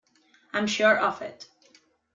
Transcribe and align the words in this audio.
I 0.51 0.57
am 0.57 0.65
sure 0.65 0.97
of 0.97 1.21
it. 1.21 1.45